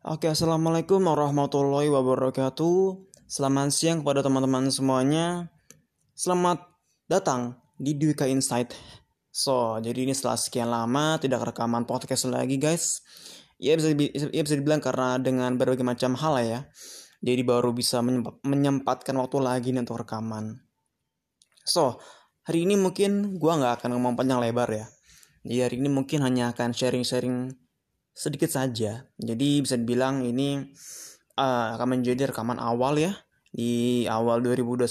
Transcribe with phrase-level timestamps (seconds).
[0.00, 3.04] Oke, assalamualaikum warahmatullahi wabarakatuh.
[3.28, 5.52] Selamat siang kepada teman-teman semuanya.
[6.16, 6.72] Selamat
[7.04, 8.72] datang di Dwika Insight.
[9.28, 13.04] So, jadi ini setelah sekian lama tidak rekaman podcast lagi, guys.
[13.60, 13.92] Ya bisa,
[14.32, 16.60] ya bisa dibilang karena dengan berbagai macam hal ya.
[17.20, 18.00] Jadi baru bisa
[18.40, 20.64] menyempatkan waktu lagi nih untuk rekaman.
[21.68, 22.00] So,
[22.48, 24.88] hari ini mungkin gua nggak akan ngomong panjang lebar ya.
[25.44, 27.52] Jadi hari ini mungkin hanya akan sharing-sharing
[28.14, 29.06] sedikit saja.
[29.16, 30.60] Jadi bisa dibilang ini
[31.40, 33.16] uh, akan menjadi rekaman awal ya
[33.50, 34.86] di awal 2021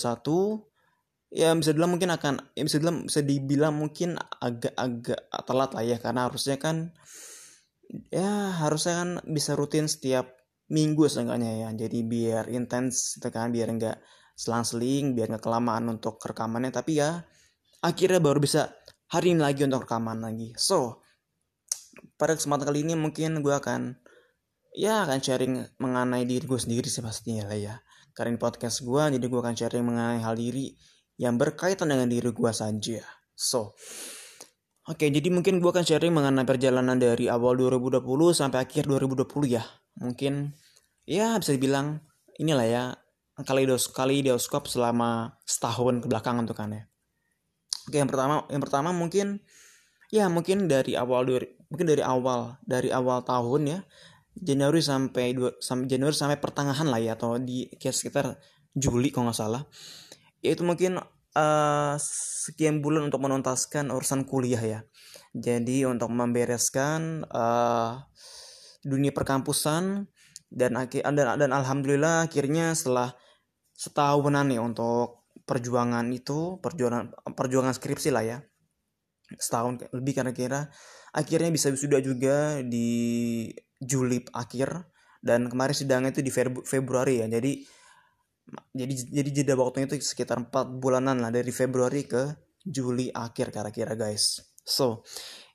[1.30, 5.98] ya bisa dibilang mungkin akan ya bisa dibilang bisa dibilang mungkin agak-agak telat lah ya
[6.02, 6.92] karena harusnya kan
[8.09, 10.40] ya harusnya kan bisa rutin setiap
[10.70, 11.70] minggu seenggaknya ya.
[11.73, 13.98] Jadi biar intens itu kan biar enggak
[14.38, 16.73] selang-seling biar nggak kelamaan untuk rekamannya.
[16.73, 17.22] Tapi ya
[17.84, 18.73] akhirnya baru bisa
[19.09, 20.54] hari ini lagi untuk rekaman lagi.
[20.58, 21.02] So
[22.20, 23.95] pada kesempatan kali ini mungkin gue akan
[24.76, 27.75] ya akan sharing mengenai diri gue sendiri sih pastinya lah ya
[28.14, 30.75] karena ini podcast gue jadi gue akan sharing mengenai hal diri
[31.19, 33.03] yang berkaitan dengan diri gue saja
[33.36, 33.75] so
[34.89, 38.02] Oke, jadi mungkin gue akan sharing mengenai perjalanan dari awal 2020
[38.34, 39.61] sampai akhir 2020 ya.
[40.02, 40.50] Mungkin
[41.06, 42.02] ya bisa dibilang
[42.41, 42.84] inilah ya
[43.45, 46.84] kaleidos kaleidoskop selama setahun ke belakang untuk kan ya.
[47.86, 49.45] Oke, yang pertama yang pertama mungkin
[50.09, 51.22] ya mungkin dari awal
[51.70, 53.80] mungkin dari awal dari awal tahun ya
[54.39, 58.39] Januari sampai dua sampai Januari sampai pertengahan lah ya atau di sekitar
[58.72, 59.64] Juli kalau nggak salah.
[60.40, 61.02] Itu mungkin
[61.36, 61.94] uh,
[62.47, 64.80] sekian bulan untuk menuntaskan urusan kuliah ya.
[65.36, 68.00] Jadi untuk membereskan uh,
[68.86, 70.08] dunia perkampusan
[70.50, 73.14] dan akhir dan, dan alhamdulillah akhirnya setelah
[73.75, 78.38] setahunan nih untuk perjuangan itu perjuangan perjuangan skripsi lah ya
[79.38, 80.62] setahun lebih karena kira
[81.16, 84.90] akhirnya bisa sudah juga di Juli akhir.
[85.20, 86.32] Dan kemarin sidangnya itu di
[86.64, 87.28] Februari ya.
[87.28, 87.60] Jadi
[88.74, 91.32] jadi jadi jeda waktunya itu sekitar 4 bulanan lah.
[91.32, 92.34] Dari Februari ke
[92.64, 94.40] Juli akhir kira-kira guys.
[94.64, 95.03] So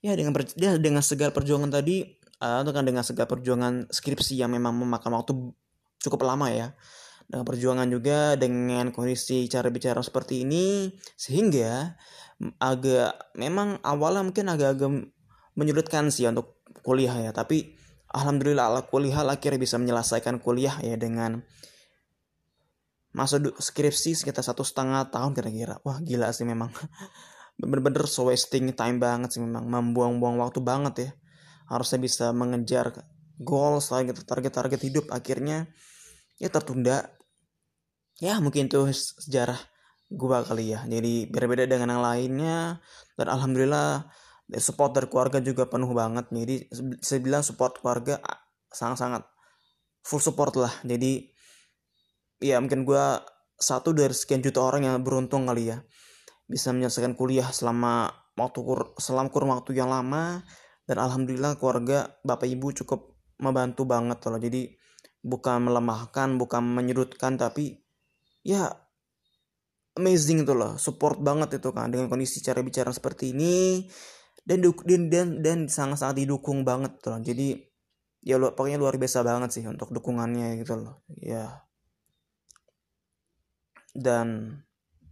[0.04, 2.04] ya dengan ya, dengan segala perjuangan tadi
[2.44, 5.32] uh, kan dengan segala perjuangan skripsi yang memang memakan waktu
[6.02, 6.76] cukup lama ya.
[7.24, 11.96] Dengan perjuangan juga dengan kondisi cara bicara seperti ini sehingga
[12.60, 15.13] agak memang awalnya mungkin agak-agak
[15.54, 17.30] menyulitkan sih untuk kuliah ya.
[17.30, 17.74] Tapi
[18.10, 21.42] alhamdulillah ala kuliah akhirnya bisa menyelesaikan kuliah ya dengan
[23.14, 25.78] masa skripsi sekitar satu setengah tahun kira-kira.
[25.86, 26.74] Wah gila sih memang.
[27.60, 29.66] Bener-bener so wasting time banget sih memang.
[29.70, 31.10] Membuang-buang waktu banget ya.
[31.70, 33.06] Harusnya bisa mengejar
[33.38, 33.94] goals
[34.26, 35.06] target-target hidup.
[35.14, 35.70] Akhirnya
[36.42, 37.14] ya tertunda.
[38.18, 39.58] Ya mungkin itu sejarah
[40.10, 40.82] gua kali ya.
[40.82, 42.58] Jadi berbeda dengan yang lainnya.
[43.14, 44.10] Dan alhamdulillah
[44.60, 46.28] support dari keluarga juga penuh banget.
[46.28, 46.56] Jadi
[47.00, 48.20] saya bilang support keluarga
[48.68, 49.24] sangat-sangat
[50.04, 50.72] full support lah.
[50.84, 51.32] Jadi
[52.44, 53.24] ya mungkin gua
[53.56, 55.80] satu dari sekian juta orang yang beruntung kali ya
[56.44, 60.44] bisa menyelesaikan kuliah selama waktu kur selama kurun waktu yang lama.
[60.84, 64.36] Dan alhamdulillah keluarga bapak ibu cukup membantu banget loh.
[64.36, 64.76] Jadi
[65.24, 67.80] bukan melemahkan bukan menyudutkan tapi
[68.44, 68.68] ya
[69.96, 70.76] amazing itu loh.
[70.76, 71.88] Support banget itu kan.
[71.88, 73.88] Dengan kondisi cara bicara seperti ini
[74.44, 77.64] dan dan dan, dan sangat sangat didukung banget tuh jadi
[78.24, 81.04] ya lo pokoknya luar biasa banget sih untuk dukungannya gitu loh.
[81.20, 81.68] Ya.
[83.92, 84.58] Dan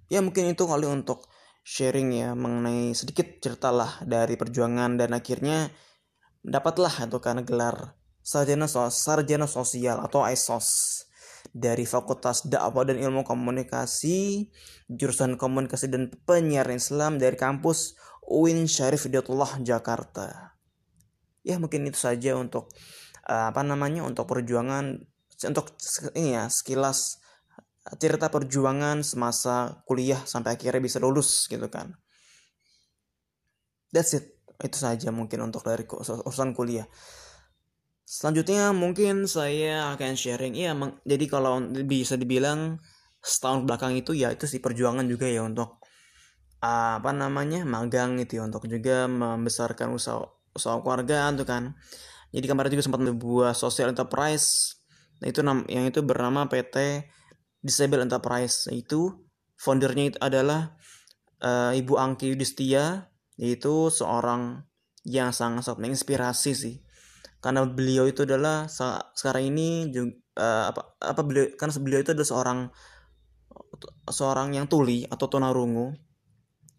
[0.08, 1.28] ya mungkin itu kali untuk
[1.62, 5.70] sharing ya mengenai sedikit cerita lah dari perjuangan dan akhirnya
[6.42, 10.98] dapatlah itu karena gelar sarjana sarjana sosial atau ISOS
[11.54, 14.48] dari Fakultas Dakwah dan Ilmu Komunikasi,
[14.88, 20.54] jurusan Komunikasi dan Penyiaran Islam dari kampus UIN Syarif Hidayatullah Jakarta.
[21.42, 22.70] Ya mungkin itu saja untuk
[23.26, 25.02] uh, apa namanya untuk perjuangan
[25.42, 25.74] untuk
[26.14, 27.18] ini ya sekilas
[27.98, 31.98] cerita perjuangan semasa kuliah sampai akhirnya bisa lulus gitu kan.
[33.90, 34.38] That's it.
[34.62, 36.86] Itu saja mungkin untuk dari urusan kuliah.
[38.06, 42.78] Selanjutnya mungkin saya akan sharing ya jadi kalau bisa dibilang
[43.22, 45.81] setahun belakang itu ya itu sih perjuangan juga ya untuk
[46.62, 50.22] apa namanya magang gitu ya untuk juga membesarkan usaha
[50.54, 51.74] usaha keluarga tuh kan.
[52.32, 54.78] Jadi kemarin juga sempat membuat social enterprise.
[55.20, 57.04] Nah itu yang itu bernama PT
[57.60, 58.70] Disable Enterprise.
[58.70, 59.26] Itu
[59.58, 60.78] foundernya itu adalah
[61.42, 64.62] uh, Ibu Angki Yudhistia yaitu seorang
[65.02, 66.76] yang sangat sangat menginspirasi sih.
[67.42, 68.70] Karena beliau itu adalah
[69.18, 72.58] sekarang ini juga, uh, eh, apa apa beliau karena beliau itu adalah seorang
[74.06, 75.90] seorang yang tuli atau tunarungu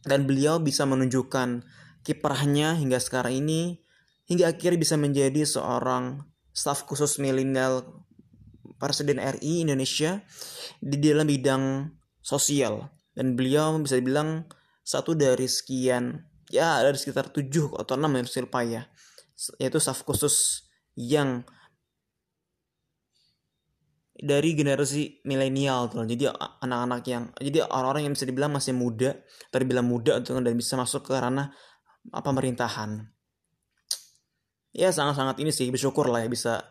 [0.04, 1.64] dan beliau bisa menunjukkan
[2.04, 3.80] kiprahnya hingga sekarang ini
[4.28, 6.24] hingga akhirnya bisa menjadi seorang
[6.54, 8.04] staf khusus milenial
[8.78, 10.20] Presiden RI Indonesia
[10.84, 11.88] di dalam bidang
[12.20, 12.92] sosial.
[13.16, 14.44] Dan beliau bisa dibilang
[14.84, 16.20] satu dari sekian
[16.52, 18.28] ya dari sekitar tujuh atau enam yang
[18.68, 18.84] ya.
[19.56, 20.68] Yaitu staf khusus
[21.00, 21.48] yang
[24.14, 26.06] dari generasi milenial tuh.
[26.06, 26.30] Jadi
[26.62, 29.18] anak-anak yang jadi orang-orang yang bisa dibilang masih muda
[29.50, 31.50] terbilang muda tuh dan bisa masuk ke ranah
[32.14, 33.10] pemerintahan.
[34.74, 36.66] Ya sangat-sangat ini sih bersyukur lah ya bisa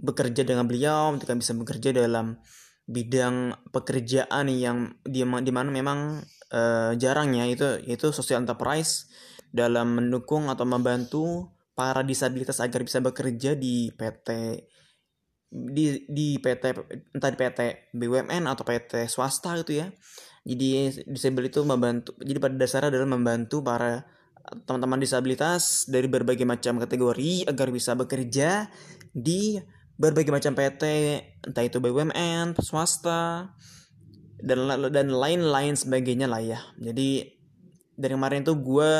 [0.00, 2.40] bekerja dengan beliau ketika bisa bekerja dalam
[2.88, 6.18] bidang pekerjaan yang di, di mana memang
[6.50, 9.06] uh, jarangnya itu itu social enterprise
[9.52, 14.28] dalam mendukung atau membantu para disabilitas agar bisa bekerja di PT
[15.52, 16.64] di di PT
[17.12, 17.60] entah di PT
[17.92, 19.92] BUMN atau PT swasta gitu ya.
[20.42, 24.02] Jadi disable itu membantu jadi pada dasarnya adalah membantu para
[24.66, 28.66] teman-teman disabilitas dari berbagai macam kategori agar bisa bekerja
[29.14, 29.60] di
[29.94, 30.82] berbagai macam PT
[31.46, 33.52] entah itu BUMN, swasta
[34.42, 34.58] dan
[34.90, 36.58] dan lain-lain sebagainya lah ya.
[36.80, 37.28] Jadi
[37.94, 38.92] dari kemarin tuh gue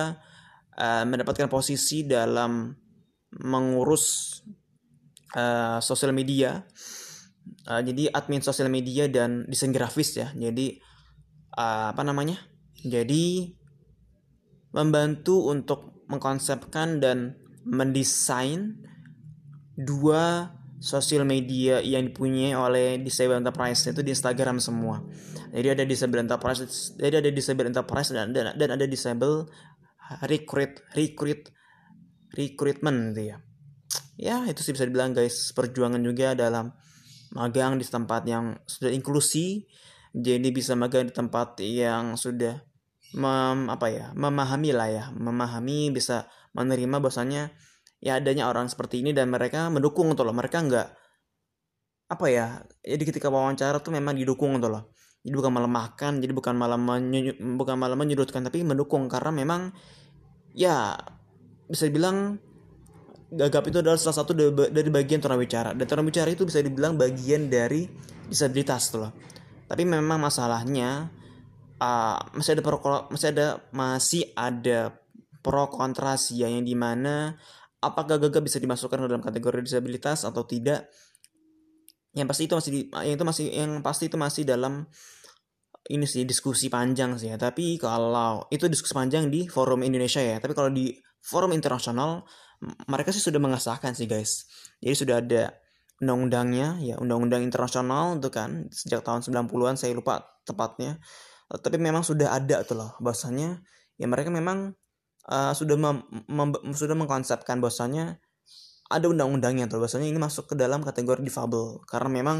[0.79, 2.71] uh, mendapatkan posisi dalam
[3.41, 4.39] mengurus
[5.37, 6.65] uh, sosial media.
[7.67, 10.31] Uh, jadi admin sosial media dan desain grafis ya.
[10.35, 10.79] Jadi
[11.59, 12.39] uh, apa namanya?
[12.83, 13.55] Jadi
[14.73, 18.83] membantu untuk mengkonsepkan dan mendesain
[19.79, 24.99] dua sosial media yang dipunyai oleh Disable Enterprise itu di Instagram semua.
[25.55, 26.67] Jadi ada Disable Enterprise,
[26.99, 29.47] jadi ada Disable Enterprise dan dan, dan ada Disable
[30.27, 31.47] Recruit Recruit
[32.35, 33.39] Recruitment gitu ya
[34.17, 36.73] ya itu sih bisa dibilang guys perjuangan juga dalam
[37.33, 39.65] magang di tempat yang sudah inklusi.
[40.13, 42.61] Jadi bisa magang di tempat yang sudah
[43.17, 47.49] mem, apa ya memahami lah ya memahami bisa menerima bahwasanya
[47.97, 50.37] ya adanya orang seperti ini dan mereka mendukung tuh loh.
[50.37, 50.89] Mereka nggak
[52.13, 54.93] apa ya jadi ketika wawancara tuh memang didukung tuh loh.
[55.25, 56.77] Jadi bukan melemahkan jadi bukan malah
[57.57, 59.73] bukan malah menyudutkan tapi mendukung karena memang
[60.53, 60.93] ya
[61.73, 62.37] bisa dibilang
[63.33, 64.37] gagap itu adalah salah satu
[64.69, 67.89] dari bagian tunawicara dan tunawicara itu bisa dibilang bagian dari
[68.29, 69.13] disabilitas tuh loh.
[69.65, 71.09] Tapi memang masalahnya
[71.81, 74.93] uh, masih ada pro masih ada masih ada
[75.41, 77.41] pro kontra sih ya, yang di mana
[77.81, 80.93] apakah gagap bisa dimasukkan ke dalam kategori disabilitas atau tidak?
[82.13, 84.85] Yang pasti itu masih di, yang itu masih yang pasti itu masih dalam
[85.89, 87.41] ini sih diskusi panjang sih ya.
[87.41, 90.37] Tapi kalau itu diskusi panjang di forum Indonesia ya.
[90.37, 90.93] Tapi kalau di
[91.25, 92.23] forum internasional
[92.87, 94.47] mereka sih sudah mengesahkan sih guys.
[94.79, 95.43] Jadi sudah ada
[96.03, 100.99] undang-undangnya ya undang-undang internasional itu kan sejak tahun 90-an saya lupa tepatnya.
[101.53, 103.61] Tapi memang sudah ada tuh loh bahwasanya
[104.01, 104.73] ya mereka memang
[105.29, 108.19] uh, sudah mem, mem, sudah mengkonsepkan bahwasanya
[108.93, 112.39] ada undang-undangnya tuh bahwasanya ini masuk ke dalam kategori difabel karena memang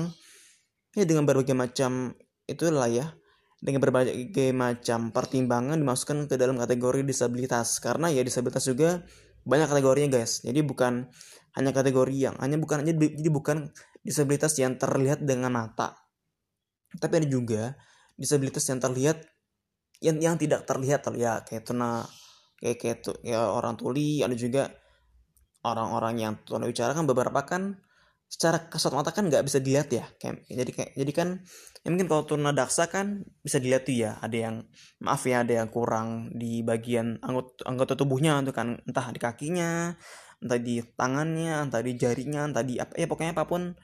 [0.93, 2.13] ya dengan berbagai macam
[2.45, 3.17] itulah ya
[3.63, 9.01] dengan berbagai macam pertimbangan dimasukkan ke dalam kategori disabilitas karena ya disabilitas juga
[9.43, 10.43] banyak kategorinya guys.
[10.43, 11.11] Jadi bukan
[11.59, 13.71] hanya kategori yang hanya bukan hanya jadi bukan
[14.03, 15.95] disabilitas yang terlihat dengan mata.
[16.97, 17.63] Tapi ada juga
[18.17, 19.19] disabilitas yang terlihat
[20.03, 22.05] yang yang tidak terlihat ya kayak tuna
[22.59, 24.71] kayak kayak tuh ya orang tuli ada juga
[25.63, 27.79] orang-orang yang tuna bicara kan beberapa kan
[28.33, 31.29] secara kasat mata kan nggak bisa dilihat ya kayak jadi kayak jadi kan
[31.85, 34.57] ya mungkin kalau tuna daksa kan bisa dilihat tuh ya ada yang
[35.05, 39.93] maaf ya ada yang kurang di bagian anggota anggota tubuhnya tuh kan entah di kakinya
[40.41, 43.77] entah di tangannya entah di jarinya entah di apa ya pokoknya apa pun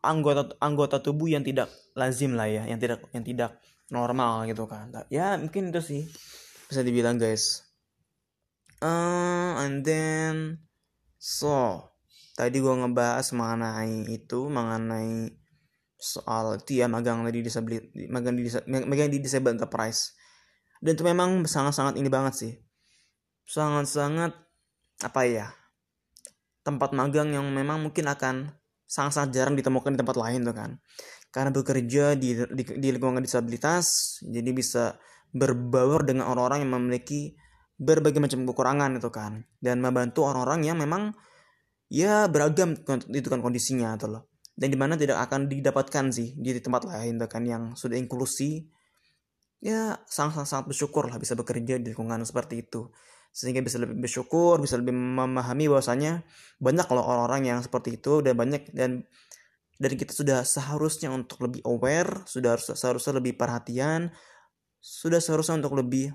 [0.00, 3.60] anggota anggota tubuh yang tidak lazim lah ya yang tidak yang tidak
[3.92, 4.92] normal gitu kan.
[5.12, 6.02] Ya mungkin itu sih
[6.68, 7.64] bisa dibilang guys.
[8.78, 10.62] Uh, and then
[11.18, 11.82] so
[12.38, 15.34] tadi gue ngebahas mengenai itu mengenai
[15.98, 18.46] soal itu ya magang di disabilitas magang di
[18.86, 20.14] magang di disable enterprise.
[20.78, 22.52] Dan itu memang sangat-sangat ini banget sih.
[23.42, 24.30] Sangat-sangat
[25.02, 25.50] apa ya
[26.62, 28.54] tempat magang yang memang mungkin akan
[28.86, 30.70] sangat-sangat jarang ditemukan di tempat lain tuh kan.
[31.34, 34.94] Karena bekerja di, di, di lingkungan disabilitas jadi bisa
[35.34, 37.34] berbaur dengan orang-orang yang memiliki
[37.74, 39.42] berbagai macam kekurangan itu kan.
[39.58, 41.10] Dan membantu orang-orang yang memang
[41.88, 42.76] ya beragam
[43.12, 44.22] itu kan kondisinya atau loh.
[44.58, 48.66] Dan di mana tidak akan didapatkan sih di tempat lain kan yang sudah inklusi.
[49.58, 52.90] Ya sangat sangat, sangat bersyukur lah bisa bekerja di lingkungan seperti itu.
[53.30, 56.26] Sehingga bisa lebih bersyukur bisa lebih memahami bahwasanya
[56.58, 59.06] banyak loh orang-orang yang seperti itu dan banyak dan
[59.78, 64.10] dari kita sudah seharusnya untuk lebih aware sudah seharusnya lebih perhatian
[64.82, 66.10] sudah seharusnya untuk lebih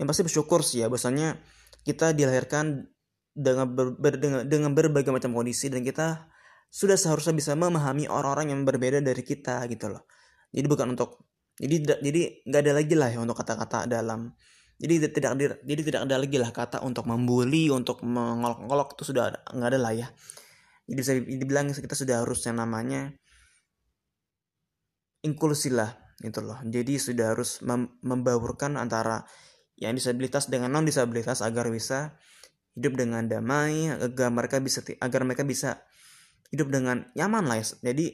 [0.00, 1.36] yang pasti bersyukur sih ya bahwasanya
[1.84, 2.88] kita dilahirkan
[3.32, 6.28] dengan ber, ber, dengan, dengan berbagai macam kondisi dan kita
[6.72, 10.08] sudah seharusnya bisa memahami orang-orang yang berbeda dari kita gitu loh.
[10.52, 11.20] Jadi bukan untuk
[11.56, 14.32] jadi jadi nggak ada lagi lah ya untuk kata-kata dalam.
[14.80, 19.68] Jadi tidak jadi tidak ada lagi lah kata untuk membuli untuk mengolok-olok itu sudah nggak
[19.76, 20.08] ada lah ya.
[20.88, 23.12] Jadi bisa dibilang kita sudah harus yang namanya
[25.22, 25.92] inklusi lah
[26.24, 26.58] gitu loh.
[26.64, 29.24] Jadi sudah harus mem membaurkan antara
[29.78, 32.16] yang disabilitas dengan non disabilitas agar bisa
[32.76, 35.84] hidup dengan damai agar mereka bisa agar mereka bisa
[36.48, 37.66] hidup dengan nyaman lah ya.
[37.92, 38.06] jadi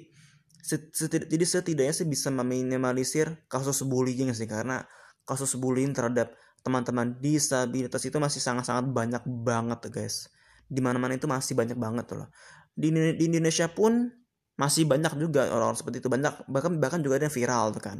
[0.62, 4.82] setid jadi setidaknya sih bisa meminimalisir kasus bullying sih karena
[5.28, 10.28] kasus bullying terhadap teman-teman disabilitas itu masih sangat-sangat banyak banget guys.
[10.68, 12.28] Di mana-mana itu masih banyak banget loh.
[12.74, 14.10] Di, di Indonesia pun
[14.58, 16.08] masih banyak juga orang-orang seperti itu.
[16.10, 17.98] Banyak bahkan bahkan juga ada yang viral tuh kan.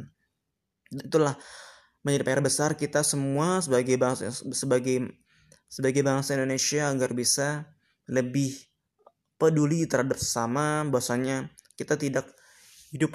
[0.91, 1.33] Itulah
[2.05, 5.11] menjadi PR besar kita semua sebagai bangsa sebagai
[5.69, 7.69] sebagai bangsa Indonesia agar bisa
[8.09, 8.57] lebih
[9.37, 12.27] peduli terhadap sesama bahwasanya kita tidak
[12.91, 13.13] hidup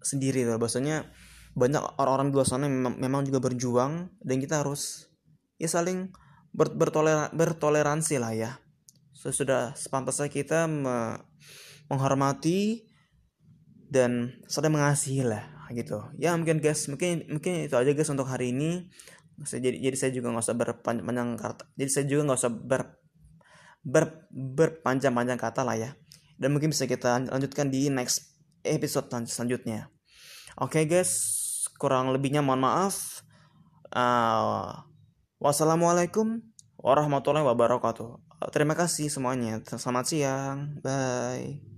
[0.00, 1.10] sendiri loh bahwasanya
[1.54, 5.06] banyak orang-orang di luar sana memang, juga berjuang dan kita harus
[5.58, 6.10] ya saling
[6.50, 8.50] ber, bertoler, bertoleransi lah ya.
[9.14, 11.14] So, sudah sepantasnya kita me,
[11.86, 12.90] menghormati
[13.86, 16.02] dan saling mengasihi lah gitu.
[16.18, 18.90] Ya mungkin guys mungkin mungkin itu aja guys untuk hari ini
[19.42, 22.82] jadi jadi saya juga nggak usah berpanjang kata jadi saya juga nggak usah ber,
[23.82, 25.90] ber berpanjang-panjang kata lah ya.
[26.34, 28.34] Dan mungkin bisa kita lanjutkan di next
[28.66, 29.92] episode selanjutnya.
[30.58, 31.12] Oke okay, guys
[31.78, 33.22] kurang lebihnya mohon maaf.
[33.94, 34.82] Uh,
[35.38, 36.42] wassalamualaikum
[36.80, 38.18] warahmatullahi wabarakatuh.
[38.50, 39.62] Terima kasih semuanya.
[39.62, 40.82] Selamat siang.
[40.82, 41.73] Bye